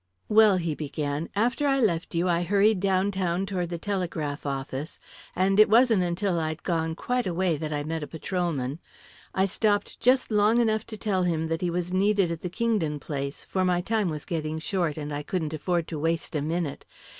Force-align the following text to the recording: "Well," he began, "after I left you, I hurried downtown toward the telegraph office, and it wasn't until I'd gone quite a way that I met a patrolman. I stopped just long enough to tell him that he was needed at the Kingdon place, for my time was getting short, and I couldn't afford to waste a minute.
"Well," 0.29 0.57
he 0.57 0.73
began, 0.73 1.29
"after 1.35 1.67
I 1.67 1.79
left 1.79 2.15
you, 2.15 2.27
I 2.27 2.41
hurried 2.41 2.79
downtown 2.79 3.45
toward 3.45 3.69
the 3.69 3.77
telegraph 3.77 4.47
office, 4.47 4.97
and 5.35 5.59
it 5.59 5.69
wasn't 5.69 6.01
until 6.01 6.39
I'd 6.39 6.63
gone 6.63 6.95
quite 6.95 7.27
a 7.27 7.35
way 7.35 7.55
that 7.57 7.71
I 7.71 7.83
met 7.83 8.01
a 8.01 8.07
patrolman. 8.07 8.79
I 9.35 9.45
stopped 9.45 9.99
just 9.99 10.31
long 10.31 10.59
enough 10.59 10.87
to 10.87 10.97
tell 10.97 11.21
him 11.21 11.49
that 11.49 11.61
he 11.61 11.69
was 11.69 11.93
needed 11.93 12.31
at 12.31 12.41
the 12.41 12.49
Kingdon 12.49 12.99
place, 12.99 13.45
for 13.45 13.63
my 13.63 13.79
time 13.79 14.09
was 14.09 14.25
getting 14.25 14.57
short, 14.57 14.97
and 14.97 15.13
I 15.13 15.21
couldn't 15.21 15.53
afford 15.53 15.87
to 15.89 15.99
waste 15.99 16.35
a 16.35 16.41
minute. 16.41 16.83